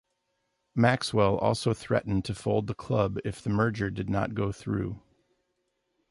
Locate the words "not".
4.09-4.33